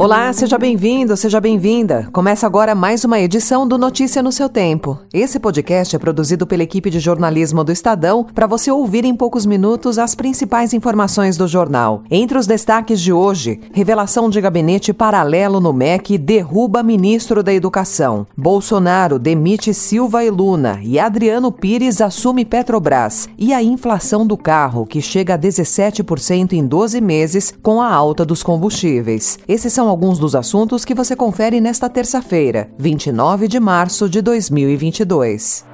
Olá, 0.00 0.32
seja 0.32 0.56
bem-vindo, 0.56 1.16
seja 1.16 1.40
bem-vinda. 1.40 2.08
Começa 2.12 2.46
agora 2.46 2.72
mais 2.72 3.04
uma 3.04 3.18
edição 3.18 3.66
do 3.66 3.76
Notícia 3.76 4.22
no 4.22 4.30
seu 4.30 4.48
Tempo. 4.48 4.96
Esse 5.12 5.40
podcast 5.40 5.96
é 5.96 5.98
produzido 5.98 6.46
pela 6.46 6.62
equipe 6.62 6.88
de 6.88 7.00
jornalismo 7.00 7.64
do 7.64 7.72
Estadão 7.72 8.22
para 8.22 8.46
você 8.46 8.70
ouvir 8.70 9.04
em 9.04 9.12
poucos 9.12 9.44
minutos 9.44 9.98
as 9.98 10.14
principais 10.14 10.72
informações 10.72 11.36
do 11.36 11.48
jornal. 11.48 12.04
Entre 12.08 12.38
os 12.38 12.46
destaques 12.46 13.00
de 13.00 13.12
hoje, 13.12 13.58
revelação 13.72 14.30
de 14.30 14.40
gabinete 14.40 14.92
paralelo 14.92 15.58
no 15.58 15.72
MEC 15.72 16.16
derruba 16.16 16.80
ministro 16.80 17.42
da 17.42 17.52
Educação. 17.52 18.24
Bolsonaro 18.36 19.18
demite 19.18 19.74
Silva 19.74 20.22
e 20.22 20.30
Luna 20.30 20.78
e 20.80 21.00
Adriano 21.00 21.50
Pires 21.50 22.00
assume 22.00 22.44
Petrobras. 22.44 23.28
E 23.36 23.52
a 23.52 23.60
inflação 23.60 24.24
do 24.24 24.36
carro, 24.36 24.86
que 24.86 25.02
chega 25.02 25.34
a 25.34 25.38
17% 25.38 26.52
em 26.52 26.64
12 26.64 27.00
meses 27.00 27.52
com 27.60 27.82
a 27.82 27.92
alta 27.92 28.24
dos 28.24 28.44
combustíveis. 28.44 29.40
Esses 29.48 29.72
são 29.72 29.88
alguns 29.98 30.20
dos 30.20 30.36
assuntos 30.36 30.84
que 30.84 30.94
você 30.94 31.16
confere 31.16 31.60
nesta 31.60 31.90
terça-feira, 31.90 32.70
29 32.78 33.48
de 33.48 33.58
março 33.58 34.08
de 34.08 34.22
2022. 34.22 35.64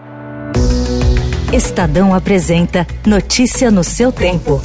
Estadão 1.52 2.14
apresenta 2.14 2.86
Notícia 3.06 3.70
no 3.70 3.84
seu 3.84 4.10
tempo. 4.10 4.62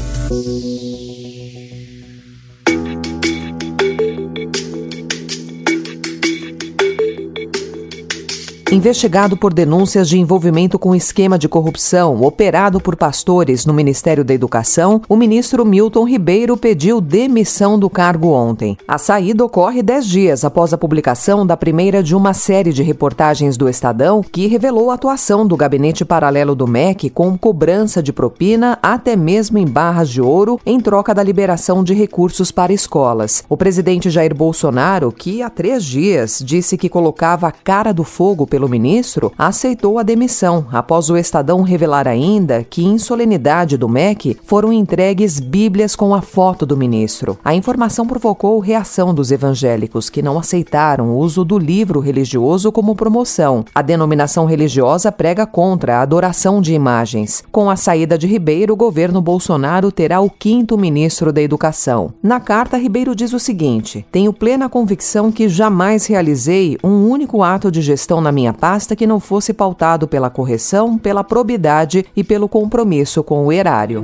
Investigado 8.71 9.35
por 9.35 9.51
denúncias 9.51 10.07
de 10.07 10.19
envolvimento 10.19 10.77
com 10.77 10.93
esquema 10.93 11.39
de 11.39 11.49
corrupção 11.49 12.21
operado 12.21 12.79
por 12.79 12.95
pastores 12.95 13.65
no 13.65 13.73
Ministério 13.73 14.23
da 14.23 14.31
Educação, 14.31 15.01
o 15.09 15.15
ministro 15.15 15.65
Milton 15.65 16.07
Ribeiro 16.07 16.55
pediu 16.55 17.01
demissão 17.01 17.79
do 17.79 17.89
cargo 17.89 18.27
ontem. 18.27 18.77
A 18.87 18.99
saída 18.99 19.43
ocorre 19.43 19.81
dez 19.81 20.05
dias 20.05 20.45
após 20.45 20.71
a 20.71 20.77
publicação 20.77 21.47
da 21.47 21.57
primeira 21.57 22.03
de 22.03 22.15
uma 22.15 22.31
série 22.31 22.71
de 22.71 22.83
reportagens 22.83 23.57
do 23.57 23.67
Estadão 23.67 24.21
que 24.21 24.45
revelou 24.45 24.91
a 24.91 24.93
atuação 24.93 25.47
do 25.47 25.57
gabinete 25.57 26.05
paralelo 26.05 26.53
do 26.53 26.67
MEC 26.67 27.09
com 27.09 27.35
cobrança 27.35 28.03
de 28.03 28.13
propina 28.13 28.77
até 28.83 29.15
mesmo 29.15 29.57
em 29.57 29.65
barras 29.65 30.11
de 30.11 30.21
ouro 30.21 30.59
em 30.63 30.79
troca 30.79 31.15
da 31.15 31.23
liberação 31.23 31.83
de 31.83 31.95
recursos 31.95 32.51
para 32.51 32.71
escolas. 32.71 33.43
O 33.49 33.57
presidente 33.57 34.11
Jair 34.11 34.35
Bolsonaro, 34.35 35.11
que 35.11 35.41
há 35.41 35.49
três 35.49 35.83
dias 35.83 36.39
disse 36.45 36.77
que 36.77 36.87
colocava 36.87 37.47
a 37.47 37.51
cara 37.51 37.91
do 37.91 38.03
fogo 38.03 38.45
pelo 38.45 38.58
pelo 38.59 38.67
ministro, 38.67 39.31
aceitou 39.37 39.97
a 39.97 40.03
demissão, 40.03 40.65
após 40.69 41.09
o 41.09 41.15
Estadão 41.15 41.61
revelar 41.61 42.09
ainda 42.09 42.61
que, 42.61 42.83
em 42.83 42.97
solenidade 42.97 43.77
do 43.77 43.87
MEC, 43.87 44.37
foram 44.43 44.73
entregues 44.73 45.39
bíblias 45.39 45.95
com 45.95 46.13
a 46.13 46.21
foto 46.21 46.65
do 46.65 46.75
ministro. 46.75 47.37
A 47.41 47.55
informação 47.55 48.05
provocou 48.05 48.59
reação 48.59 49.13
dos 49.13 49.31
evangélicos, 49.31 50.09
que 50.09 50.21
não 50.21 50.37
aceitaram 50.37 51.11
o 51.11 51.17
uso 51.17 51.45
do 51.45 51.57
livro 51.57 52.01
religioso 52.01 52.69
como 52.69 52.97
promoção. 52.97 53.63
A 53.73 53.81
denominação 53.81 54.45
religiosa 54.45 55.09
prega 55.09 55.45
contra 55.45 55.95
a 55.95 56.01
adoração 56.01 56.59
de 56.59 56.73
imagens. 56.73 57.41
Com 57.53 57.69
a 57.69 57.77
saída 57.77 58.17
de 58.17 58.27
Ribeiro, 58.27 58.73
o 58.73 58.77
governo 58.77 59.21
Bolsonaro 59.21 59.89
terá 59.89 60.19
o 60.19 60.29
quinto 60.29 60.77
ministro 60.77 61.31
da 61.31 61.41
Educação. 61.41 62.13
Na 62.21 62.41
carta, 62.41 62.77
Ribeiro 62.77 63.15
diz 63.15 63.31
o 63.31 63.39
seguinte: 63.39 64.05
Tenho 64.11 64.33
plena 64.33 64.67
convicção 64.67 65.31
que 65.31 65.47
jamais 65.47 66.07
realizei 66.07 66.77
um 66.83 67.07
único 67.07 67.41
ato 67.41 67.71
de 67.71 67.81
gestão 67.81 68.19
na 68.19 68.33
minha 68.33 68.48
pasta 68.53 68.95
que 68.95 69.07
não 69.07 69.19
fosse 69.19 69.53
pautado 69.53 70.07
pela 70.07 70.29
correção, 70.29 70.97
pela 70.97 71.23
probidade 71.23 72.05
e 72.15 72.23
pelo 72.23 72.49
compromisso 72.49 73.23
com 73.23 73.45
o 73.45 73.51
erário. 73.51 74.03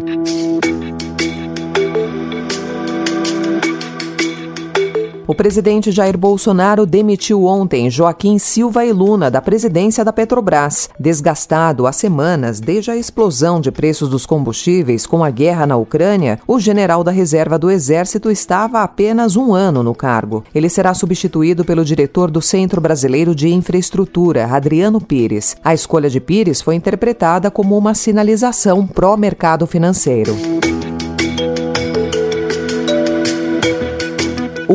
O 5.28 5.34
presidente 5.34 5.91
Jair 5.91 6.18
Bolsonaro 6.18 6.86
demitiu 6.86 7.46
ontem 7.46 7.90
Joaquim 7.90 8.38
Silva 8.38 8.86
e 8.86 8.91
Luna 8.91 9.31
da 9.31 9.41
presidência 9.41 10.06
da 10.06 10.13
Petrobras. 10.13 10.88
Desgastado 11.00 11.88
há 11.88 11.91
semanas 11.91 12.59
desde 12.59 12.91
a 12.91 12.96
explosão 12.96 13.59
de 13.59 13.72
preços 13.72 14.08
dos 14.08 14.25
combustíveis 14.25 15.08
com 15.08 15.24
a 15.24 15.31
guerra 15.31 15.66
na 15.66 15.78
Ucrânia, 15.78 16.40
o 16.47 16.59
general 16.59 17.03
da 17.03 17.12
reserva 17.12 17.58
do 17.58 17.72
Exército 17.72 18.30
estava 18.30 18.80
há 18.80 18.84
apenas 18.84 19.35
um 19.35 19.53
ano 19.53 19.81
no 19.81 19.96
cargo. 19.96 20.44
Ele 20.53 20.69
será 20.69 20.94
substituído 20.94 21.66
pelo 21.66 21.84
diretor 21.84 22.30
do 22.30 22.41
Centro 22.41 22.80
Brasileiro 22.80 23.34
de 23.34 23.52
Infraestrutura, 23.52 24.46
Adriano 24.46 25.02
Pires. 25.02 25.58
A 25.64 25.74
escolha 25.74 26.09
de 26.09 26.19
Pires 26.19 26.62
foi 26.62 26.75
interpretada 26.75 27.50
como 27.50 27.75
uma 27.75 27.96
sinalização 27.96 28.85
pró-mercado 28.85 29.66
financeiro. 29.66 30.35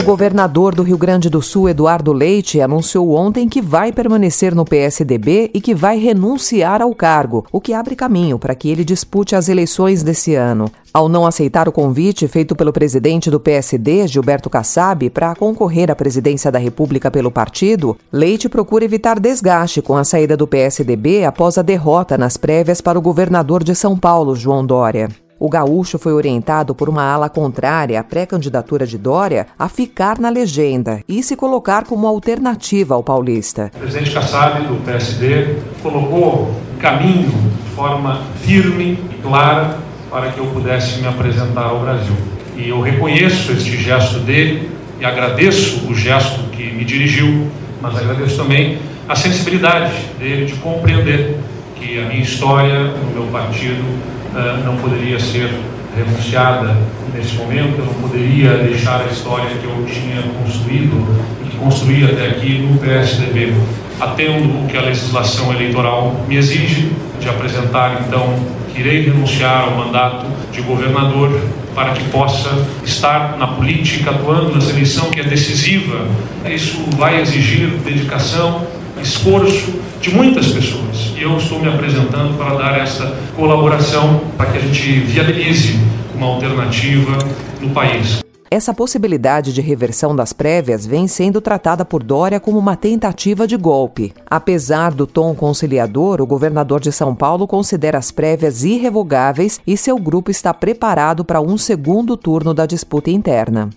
O 0.01 0.03
governador 0.03 0.75
do 0.75 0.83
Rio 0.83 0.97
Grande 0.97 1.29
do 1.29 1.43
Sul, 1.43 1.69
Eduardo 1.69 2.11
Leite, 2.11 2.59
anunciou 2.59 3.13
ontem 3.13 3.47
que 3.47 3.61
vai 3.61 3.93
permanecer 3.93 4.55
no 4.55 4.65
PSDB 4.65 5.51
e 5.53 5.61
que 5.61 5.75
vai 5.75 5.99
renunciar 5.99 6.81
ao 6.81 6.95
cargo, 6.95 7.45
o 7.53 7.61
que 7.61 7.75
abre 7.75 7.95
caminho 7.95 8.39
para 8.39 8.55
que 8.55 8.71
ele 8.71 8.83
dispute 8.83 9.37
as 9.37 9.47
eleições 9.51 10.03
desse 10.03 10.35
ano. 10.35 10.73
Ao 10.93 11.07
não 11.07 11.27
aceitar 11.27 11.69
o 11.69 11.73
convite 11.73 12.27
feito 12.27 12.57
pelo 12.57 12.73
presidente 12.73 13.31
do 13.31 13.39
PSD, 13.39 14.09
Gilberto 14.09 14.49
Kassab, 14.49 15.11
para 15.11 15.35
concorrer 15.35 15.91
à 15.91 15.95
presidência 15.95 16.51
da 16.51 16.59
República 16.59 17.11
pelo 17.11 17.31
partido, 17.31 17.95
Leite 18.11 18.49
procura 18.49 18.87
evitar 18.87 19.21
desgaste 19.21 19.83
com 19.83 19.99
a 19.99 20.03
saída 20.03 20.35
do 20.35 20.47
PSDB 20.47 21.27
após 21.27 21.59
a 21.59 21.63
derrota 21.63 22.17
nas 22.17 22.39
prévias 22.39 22.81
para 22.81 22.99
o 22.99 23.03
governador 23.03 23.63
de 23.63 23.75
São 23.75 23.99
Paulo, 23.99 24.35
João 24.35 24.65
Dória. 24.65 25.11
O 25.43 25.49
gaúcho 25.49 25.99
foi 25.99 26.13
orientado 26.13 26.75
por 26.75 26.87
uma 26.87 27.03
ala 27.03 27.31
contrária 27.31 27.99
à 27.99 28.05
pré-candidatura 28.05 28.87
de 28.87 28.99
Dória 28.99 29.47
a 29.59 29.71
ficar 29.71 30.19
na 30.19 30.29
legenda 30.29 31.01
e 31.09 31.23
se 31.23 31.35
colocar 31.35 31.87
como 31.87 32.07
alternativa 32.07 32.95
ao 32.95 33.03
paulista. 33.03 33.73
O 33.75 33.79
presidente 33.79 34.11
Kassab, 34.11 34.61
do 34.67 34.85
PSD, 34.85 35.57
colocou 35.83 36.55
caminho 36.79 37.31
de 37.31 37.75
forma 37.75 38.21
firme 38.43 38.99
e 39.11 39.23
clara 39.23 39.79
para 40.11 40.31
que 40.31 40.39
eu 40.39 40.45
pudesse 40.49 41.01
me 41.01 41.09
apresentar 41.09 41.65
ao 41.65 41.81
Brasil. 41.81 42.17
E 42.55 42.69
eu 42.69 42.83
reconheço 42.83 43.51
este 43.53 43.79
gesto 43.79 44.19
dele 44.19 44.71
e 45.01 45.07
agradeço 45.07 45.91
o 45.91 45.95
gesto 45.95 46.51
que 46.51 46.71
me 46.71 46.85
dirigiu, 46.85 47.51
mas 47.81 47.97
agradeço 47.97 48.37
também 48.37 48.79
a 49.09 49.17
sensibilidade 49.17 49.95
dele 50.19 50.45
de 50.45 50.53
compreender 50.57 51.39
que 51.77 51.99
a 51.99 52.05
minha 52.05 52.23
história, 52.23 52.93
o 52.93 53.15
meu 53.15 53.27
partido, 53.33 54.20
uh, 54.35 54.65
não 54.65 54.77
poderia 54.77 55.19
ser 55.19 55.51
renunciada 55.97 56.77
nesse 57.15 57.35
momento, 57.35 57.79
eu 57.79 57.87
não 57.87 57.95
poderia 57.95 58.59
deixar 58.59 59.01
a 59.01 59.07
história 59.07 59.51
que 59.57 59.65
eu 59.65 59.87
tinha 59.87 60.23
construído 60.43 61.07
e 61.45 61.49
que 61.49 61.57
construí 61.57 62.05
até 62.05 62.29
aqui 62.29 62.59
no 62.59 62.79
PSDB, 62.79 63.53
atendo 64.01 64.65
o 64.65 64.67
que 64.69 64.77
a 64.77 64.83
legislação 64.83 65.53
eleitoral 65.53 66.25
me 66.29 66.37
exige 66.37 66.91
de 67.21 67.29
apresentar, 67.29 68.03
então, 68.07 68.35
que 68.73 68.81
irei 68.81 69.03
renunciar 69.03 69.65
ao 69.65 69.73
mandato 69.73 70.27
de 70.53 70.63
governador 70.63 71.39
para 71.75 71.93
que 71.93 72.05
possa 72.05 72.51
estar 72.85 73.37
na 73.39 73.47
política, 73.47 74.11
atuando 74.11 74.55
nessa 74.55 74.71
eleição 74.71 75.11
que 75.11 75.21
é 75.21 75.25
decisiva. 75.25 76.07
Isso 76.47 76.83
vai 76.97 77.21
exigir 77.21 77.69
dedicação, 77.85 78.67
esforço 79.03 79.75
de 80.01 80.15
muitas 80.15 80.49
pessoas. 80.49 81.13
E 81.17 81.23
eu 81.23 81.37
estou 81.37 81.61
me 81.61 81.69
apresentando 81.69 82.37
para 82.37 82.55
dar 82.55 82.79
essa 82.79 83.17
colaboração 83.37 84.21
para 84.37 84.53
que 84.53 84.59
a 84.59 84.61
gente 84.61 85.01
viabilize 85.01 85.79
uma 86.15 86.27
alternativa 86.27 87.19
no 87.61 87.71
país. 87.71 88.21
Essa 88.53 88.75
possibilidade 88.75 89.53
de 89.53 89.61
reversão 89.61 90.15
das 90.15 90.33
prévias 90.33 90.85
vem 90.85 91.07
sendo 91.07 91.41
tratada 91.41 91.85
por 91.85 92.03
Dória 92.03 92.41
como 92.41 92.59
uma 92.59 92.75
tentativa 92.75 93.47
de 93.47 93.57
golpe. 93.57 94.13
Apesar 94.29 94.93
do 94.93 95.07
tom 95.07 95.37
conciliador, 95.37 96.21
o 96.21 96.27
governador 96.27 96.81
de 96.81 96.91
São 96.91 97.15
Paulo 97.15 97.47
considera 97.47 97.99
as 97.99 98.11
prévias 98.11 98.65
irrevogáveis 98.65 99.61
e 99.65 99.77
seu 99.77 99.97
grupo 99.99 100.33
está 100.33 100.53
preparado 100.53 101.25
para 101.25 101.41
um 101.41 101.57
segundo 101.57 102.17
turno 102.17 102.53
da 102.53 102.67
disputa 102.67 103.09
interna. 103.09 103.71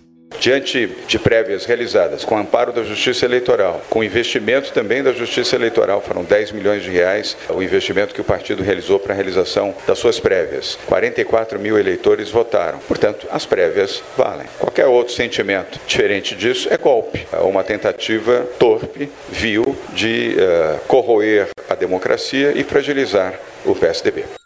Diante 0.44 0.86
de 1.08 1.18
prévias 1.18 1.64
realizadas 1.64 2.22
com 2.22 2.36
amparo 2.36 2.70
da 2.70 2.82
Justiça 2.82 3.24
Eleitoral, 3.24 3.80
com 3.88 4.04
investimento 4.04 4.72
também 4.74 5.02
da 5.02 5.10
Justiça 5.10 5.56
Eleitoral, 5.56 6.02
foram 6.02 6.22
10 6.22 6.52
milhões 6.52 6.82
de 6.82 6.90
reais 6.90 7.34
o 7.48 7.62
investimento 7.62 8.12
que 8.12 8.20
o 8.20 8.24
partido 8.24 8.62
realizou 8.62 8.98
para 8.98 9.14
a 9.14 9.16
realização 9.16 9.74
das 9.86 9.98
suas 9.98 10.20
prévias. 10.20 10.78
44 10.84 11.58
mil 11.58 11.78
eleitores 11.78 12.28
votaram. 12.28 12.78
Portanto, 12.80 13.26
as 13.30 13.46
prévias 13.46 14.02
valem. 14.18 14.46
Qualquer 14.58 14.84
outro 14.84 15.14
sentimento 15.14 15.80
diferente 15.86 16.34
disso 16.34 16.68
é 16.70 16.76
golpe, 16.76 17.26
é 17.32 17.38
uma 17.38 17.64
tentativa 17.64 18.46
torpe, 18.58 19.10
vil, 19.30 19.74
de 19.94 20.36
uh, 20.36 20.78
corroer 20.86 21.48
a 21.70 21.74
democracia 21.74 22.52
e 22.54 22.62
fragilizar 22.62 23.32
o 23.64 23.74
PSDB. 23.74 24.43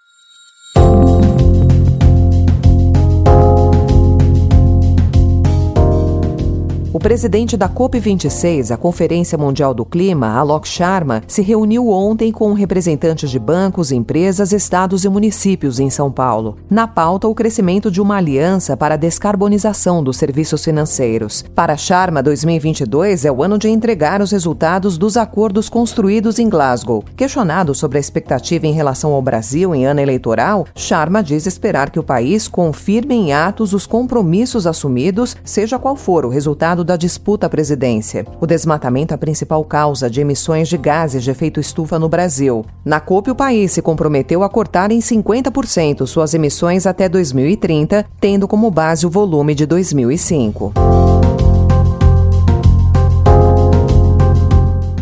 O 6.98 7.00
presidente 7.00 7.56
da 7.56 7.68
COP26, 7.68 8.72
a 8.72 8.76
Conferência 8.76 9.38
Mundial 9.38 9.72
do 9.72 9.84
Clima, 9.84 10.36
Alok 10.36 10.66
Sharma, 10.66 11.22
se 11.28 11.42
reuniu 11.42 11.90
ontem 11.90 12.32
com 12.32 12.52
representantes 12.52 13.30
de 13.30 13.38
bancos, 13.38 13.92
empresas, 13.92 14.50
estados 14.50 15.04
e 15.04 15.08
municípios 15.08 15.78
em 15.78 15.90
São 15.90 16.10
Paulo. 16.10 16.56
Na 16.68 16.88
pauta, 16.88 17.28
o 17.28 17.34
crescimento 17.36 17.88
de 17.88 18.00
uma 18.00 18.16
aliança 18.16 18.76
para 18.76 18.94
a 18.94 18.96
descarbonização 18.96 20.02
dos 20.02 20.16
serviços 20.16 20.64
financeiros. 20.64 21.44
Para 21.54 21.76
Sharma, 21.76 22.20
2022 22.20 23.24
é 23.24 23.30
o 23.30 23.44
ano 23.44 23.58
de 23.58 23.68
entregar 23.68 24.20
os 24.20 24.32
resultados 24.32 24.98
dos 24.98 25.16
acordos 25.16 25.68
construídos 25.68 26.40
em 26.40 26.48
Glasgow. 26.48 27.04
Questionado 27.16 27.76
sobre 27.76 27.98
a 27.98 28.00
expectativa 28.00 28.66
em 28.66 28.72
relação 28.72 29.12
ao 29.12 29.22
Brasil 29.22 29.72
em 29.72 29.86
ano 29.86 30.00
eleitoral, 30.00 30.66
Sharma 30.74 31.22
diz 31.22 31.46
esperar 31.46 31.90
que 31.90 32.00
o 32.00 32.02
país 32.02 32.48
confirme 32.48 33.14
em 33.14 33.32
atos 33.32 33.72
os 33.72 33.86
compromissos 33.86 34.66
assumidos, 34.66 35.36
seja 35.44 35.78
qual 35.78 35.94
for 35.94 36.26
o 36.26 36.28
resultado 36.28 36.87
da 36.88 36.96
disputa 36.96 37.46
à 37.46 37.50
presidência. 37.50 38.26
O 38.40 38.46
desmatamento 38.46 39.12
é 39.12 39.14
a 39.14 39.18
principal 39.18 39.62
causa 39.62 40.08
de 40.08 40.22
emissões 40.22 40.68
de 40.68 40.78
gases 40.78 41.22
de 41.22 41.30
efeito 41.30 41.60
estufa 41.60 41.98
no 41.98 42.08
Brasil. 42.08 42.64
Na 42.82 42.98
COP, 42.98 43.30
o 43.30 43.34
país 43.34 43.72
se 43.72 43.82
comprometeu 43.82 44.42
a 44.42 44.48
cortar 44.48 44.90
em 44.90 44.98
50% 44.98 46.06
suas 46.06 46.32
emissões 46.32 46.86
até 46.86 47.06
2030, 47.06 48.06
tendo 48.18 48.48
como 48.48 48.70
base 48.70 49.06
o 49.06 49.10
volume 49.10 49.54
de 49.54 49.66
2005. 49.66 51.17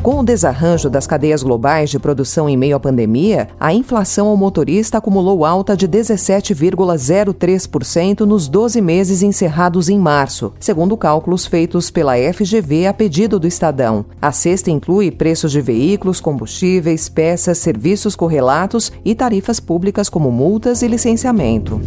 Com 0.07 0.21
o 0.21 0.25
desarranjo 0.25 0.89
das 0.89 1.05
cadeias 1.05 1.43
globais 1.43 1.91
de 1.91 1.99
produção 1.99 2.49
em 2.49 2.57
meio 2.57 2.77
à 2.77 2.79
pandemia, 2.79 3.49
a 3.59 3.75
inflação 3.75 4.29
ao 4.29 4.37
motorista 4.37 4.99
acumulou 4.99 5.45
alta 5.45 5.77
de 5.77 5.89
17,03% 5.89 8.21
nos 8.21 8.47
12 8.47 8.81
meses 8.81 9.25
encerrados 9.25 9.89
em 9.89 9.99
março, 9.99 10.53
segundo 10.61 10.97
cálculos 10.97 11.45
feitos 11.45 11.91
pela 11.91 12.13
FGV 12.33 12.87
a 12.87 12.95
pedido 12.95 13.41
do 13.41 13.49
Estadão. 13.49 14.05
A 14.23 14.31
cesta 14.31 14.71
inclui 14.71 15.11
preços 15.11 15.51
de 15.51 15.61
veículos, 15.61 16.21
combustíveis, 16.21 17.09
peças, 17.09 17.59
serviços 17.59 18.15
correlatos 18.15 18.93
e 19.05 19.13
tarifas 19.13 19.59
públicas 19.59 20.09
como 20.09 20.31
multas 20.31 20.83
e 20.83 20.87
licenciamento. 20.87 21.81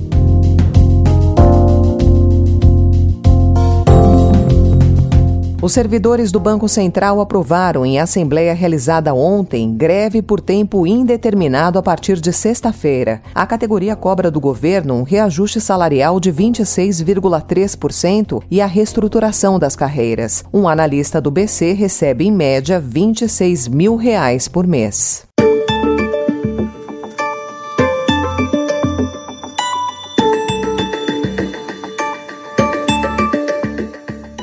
Os 5.70 5.74
servidores 5.74 6.32
do 6.32 6.40
Banco 6.40 6.68
Central 6.68 7.22
aprovaram 7.22 7.86
em 7.86 8.00
assembleia 8.00 8.56
realizada 8.56 9.14
ontem 9.14 9.72
greve 9.72 10.20
por 10.20 10.42
tempo 10.42 10.88
indeterminado 10.88 11.78
a 11.78 11.84
partir 11.84 12.20
de 12.20 12.34
sexta-feira. 12.34 13.22
A 13.36 13.46
categoria 13.46 13.96
cobra 13.96 14.32
do 14.32 14.40
governo 14.40 14.96
um 14.96 15.04
reajuste 15.04 15.62
salarial 15.62 16.20
de 16.20 16.34
26,3% 16.34 18.42
e 18.50 18.62
a 18.62 18.66
reestruturação 18.66 19.60
das 19.60 19.76
carreiras. 19.76 20.44
Um 20.52 20.68
analista 20.68 21.22
do 21.22 21.30
BC 21.30 21.74
recebe 21.74 22.26
em 22.26 22.32
média 22.32 22.80
26 22.80 23.68
mil 23.68 23.96
reais 23.96 24.48
por 24.48 24.66
mês. 24.66 25.29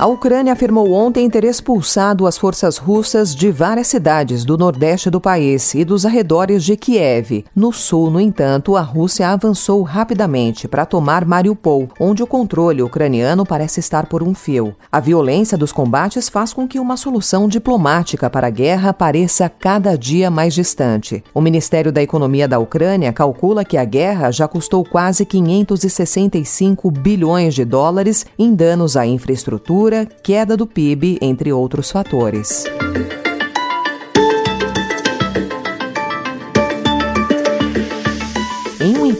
A 0.06 0.08
Ucrânia 0.08 0.52
afirmou 0.52 0.92
ontem 0.92 1.28
ter 1.28 1.42
expulsado 1.42 2.28
as 2.28 2.38
forças 2.38 2.78
russas 2.78 3.34
de 3.34 3.50
várias 3.50 3.88
cidades 3.88 4.44
do 4.44 4.56
nordeste 4.56 5.10
do 5.10 5.20
país 5.20 5.74
e 5.74 5.84
dos 5.84 6.06
arredores 6.06 6.62
de 6.62 6.76
Kiev. 6.76 7.44
No 7.52 7.72
sul, 7.72 8.08
no 8.08 8.20
entanto, 8.20 8.76
a 8.76 8.82
Rússia 8.82 9.28
avançou 9.28 9.82
rapidamente 9.82 10.68
para 10.68 10.86
tomar 10.86 11.24
Mariupol, 11.24 11.88
onde 11.98 12.22
o 12.22 12.26
controle 12.26 12.84
ucraniano 12.84 13.44
parece 13.44 13.80
estar 13.80 14.06
por 14.06 14.22
um 14.22 14.32
fio. 14.32 14.76
A 14.92 15.00
violência 15.00 15.58
dos 15.58 15.72
combates 15.72 16.28
faz 16.28 16.52
com 16.52 16.68
que 16.68 16.78
uma 16.78 16.96
solução 16.96 17.48
diplomática 17.48 18.30
para 18.30 18.46
a 18.46 18.50
guerra 18.50 18.92
pareça 18.92 19.48
cada 19.48 19.98
dia 19.98 20.30
mais 20.30 20.54
distante. 20.54 21.24
O 21.34 21.40
Ministério 21.40 21.90
da 21.90 22.00
Economia 22.00 22.46
da 22.46 22.60
Ucrânia 22.60 23.12
calcula 23.12 23.64
que 23.64 23.76
a 23.76 23.84
guerra 23.84 24.30
já 24.30 24.46
custou 24.46 24.84
quase 24.84 25.26
565 25.26 26.92
bilhões 26.92 27.56
de 27.56 27.64
dólares 27.64 28.24
em 28.38 28.54
danos 28.54 28.96
à 28.96 29.04
infraestrutura 29.04 29.95
queda 30.04 30.56
do 30.56 30.66
PIB, 30.66 31.18
entre 31.22 31.52
outros 31.52 31.90
fatores. 31.90 32.64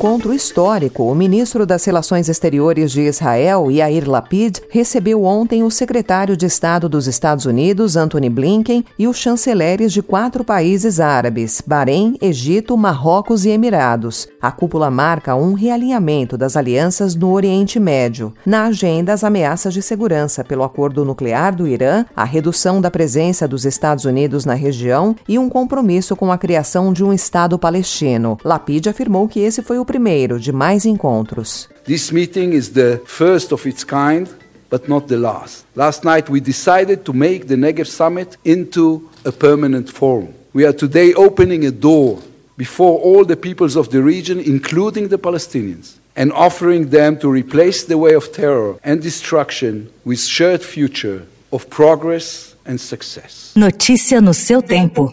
Encontro 0.07 0.33
histórico, 0.33 1.03
o 1.03 1.17
ministro 1.17 1.67
das 1.67 1.85
Relações 1.85 2.29
Exteriores 2.29 2.93
de 2.93 3.01
Israel, 3.01 3.69
Yair 3.73 4.09
Lapid, 4.09 4.61
recebeu 4.71 5.25
ontem 5.25 5.65
o 5.65 5.71
secretário 5.71 6.37
de 6.37 6.47
Estado 6.47 6.89
dos 6.89 7.09
Estados 7.09 7.45
Unidos, 7.45 7.97
Antony 7.97 8.31
Blinken, 8.31 8.85
e 8.97 9.09
os 9.09 9.17
chanceleres 9.17 9.93
de 9.93 10.03
quatro 10.03 10.45
países 10.45 11.01
árabes, 11.01 11.61
Bahrein, 11.67 12.17
Egito, 12.23 12.77
Marrocos 12.77 13.45
e 13.45 13.49
Emirados. 13.49 14.29
A 14.41 14.53
cúpula 14.53 14.93
marca 14.93 15.35
um 15.35 15.55
realinhamento 15.55 16.39
das 16.39 16.57
alianças 16.57 17.17
no 17.17 17.33
Oriente 17.33 17.81
Médio. 17.81 18.33
Na 18.47 18.67
agenda, 18.67 19.13
as 19.13 19.25
ameaças 19.25 19.75
de 19.75 19.83
segurança 19.83 20.45
pelo 20.45 20.63
acordo 20.63 21.05
nuclear 21.05 21.53
do 21.53 21.67
Irã, 21.67 22.05
a 22.15 22.23
redução 22.23 22.81
da 22.81 22.93
presença 22.93 23.49
dos 23.49 23.65
Estados 23.65 24.05
Unidos 24.05 24.45
na 24.45 24.55
região 24.55 25.17
e 25.27 25.37
um 25.37 25.49
compromisso 25.49 26.15
com 26.15 26.31
a 26.31 26.39
criação 26.39 26.93
de 26.93 27.03
um 27.03 27.13
Estado 27.13 27.59
palestino. 27.59 28.39
Lapid 28.45 28.87
afirmou 28.87 29.27
que 29.27 29.41
esse 29.41 29.63
foi 29.63 29.81
o 29.81 29.85
primeiro 29.97 30.39
de 30.39 30.53
mais 30.53 30.85
encontros. 30.85 31.69
This 31.85 32.13
meeting 32.13 32.53
is 32.53 32.71
the 32.71 33.01
first 33.07 33.53
of 33.53 33.67
its 33.67 33.83
kind, 33.83 34.29
but 34.71 34.89
not 34.89 35.09
the 35.09 35.17
last. 35.17 35.65
Last 35.75 36.05
night 36.05 36.29
we 36.29 36.39
decided 36.41 37.05
to 37.05 37.13
make 37.15 37.47
the 37.47 37.57
Negev 37.57 37.87
summit 37.87 38.37
into 38.45 39.09
a 39.25 39.33
permanent 39.33 39.89
forum. 39.91 40.35
We 40.53 40.67
are 40.67 40.75
today 40.75 41.15
opening 41.15 41.65
a 41.65 41.71
door 41.71 42.21
before 42.59 42.99
all 43.01 43.25
the 43.25 43.37
peoples 43.37 43.77
of 43.77 43.89
the 43.89 44.03
region, 44.03 44.39
including 44.39 45.09
the 45.09 45.19
Palestinians, 45.19 45.97
and 46.15 46.31
offering 46.33 46.91
them 46.91 47.19
to 47.19 47.31
replace 47.31 47.85
the 47.85 47.97
way 47.97 48.15
of 48.15 48.33
terror 48.33 48.77
and 48.85 49.01
destruction 49.01 49.91
with 50.05 50.21
shared 50.21 50.63
future 50.63 51.27
of 51.53 51.71
progress 51.71 52.55
and 52.67 52.79
success. 52.79 53.53
Notícia 53.57 54.21
no 54.21 54.33
seu 54.33 54.61
tempo. 54.61 55.13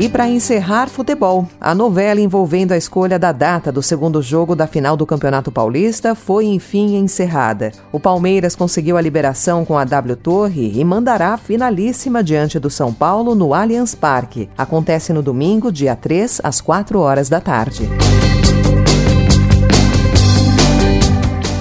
E 0.00 0.08
para 0.08 0.26
encerrar, 0.26 0.88
futebol. 0.88 1.46
A 1.60 1.74
novela 1.74 2.22
envolvendo 2.22 2.72
a 2.72 2.76
escolha 2.78 3.18
da 3.18 3.32
data 3.32 3.70
do 3.70 3.82
segundo 3.82 4.22
jogo 4.22 4.56
da 4.56 4.66
final 4.66 4.96
do 4.96 5.04
Campeonato 5.04 5.52
Paulista 5.52 6.14
foi 6.14 6.46
enfim 6.46 6.96
encerrada. 6.96 7.70
O 7.92 8.00
Palmeiras 8.00 8.56
conseguiu 8.56 8.96
a 8.96 9.00
liberação 9.02 9.62
com 9.62 9.76
a 9.76 9.84
W 9.84 10.16
Torre 10.16 10.72
e 10.74 10.82
mandará 10.86 11.34
a 11.34 11.36
finalíssima 11.36 12.24
diante 12.24 12.58
do 12.58 12.70
São 12.70 12.94
Paulo 12.94 13.34
no 13.34 13.52
Allianz 13.52 13.94
Parque. 13.94 14.48
Acontece 14.56 15.12
no 15.12 15.22
domingo, 15.22 15.70
dia 15.70 15.94
3, 15.94 16.40
às 16.42 16.62
4 16.62 16.98
horas 16.98 17.28
da 17.28 17.42
tarde. 17.42 17.86